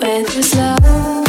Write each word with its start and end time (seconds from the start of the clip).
with 0.00 0.34
this 0.34 0.54
love. 0.54 1.27